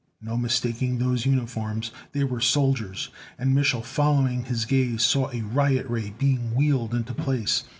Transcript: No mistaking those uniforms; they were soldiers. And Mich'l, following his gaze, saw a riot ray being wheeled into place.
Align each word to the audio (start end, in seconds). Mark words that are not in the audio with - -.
No 0.19 0.35
mistaking 0.35 0.97
those 0.97 1.27
uniforms; 1.27 1.91
they 2.11 2.23
were 2.23 2.41
soldiers. 2.41 3.09
And 3.37 3.53
Mich'l, 3.55 3.83
following 3.85 4.45
his 4.45 4.65
gaze, 4.65 5.03
saw 5.03 5.29
a 5.31 5.41
riot 5.41 5.85
ray 5.87 6.09
being 6.17 6.55
wheeled 6.55 6.95
into 6.95 7.13
place. 7.13 7.65